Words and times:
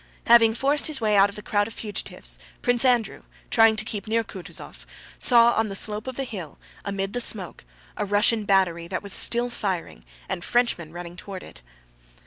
Having 0.25 0.55
forced 0.55 0.87
his 0.87 0.99
way 0.99 1.15
out 1.15 1.29
of 1.29 1.35
the 1.35 1.43
crowd 1.43 1.67
of 1.67 1.75
fugitives, 1.75 2.39
Prince 2.63 2.83
Andrew, 2.83 3.21
trying 3.51 3.75
to 3.75 3.85
keep 3.85 4.07
near 4.07 4.23
Kutúzov, 4.23 4.87
saw 5.19 5.51
on 5.53 5.69
the 5.69 5.75
slope 5.75 6.07
of 6.07 6.15
the 6.15 6.23
hill 6.23 6.57
amid 6.83 7.13
the 7.13 7.21
smoke 7.21 7.65
a 7.95 8.03
Russian 8.03 8.43
battery 8.45 8.87
that 8.87 9.03
was 9.03 9.13
still 9.13 9.51
firing 9.51 10.03
and 10.27 10.43
Frenchmen 10.43 10.91
running 10.91 11.17
toward 11.17 11.43
it. 11.43 11.61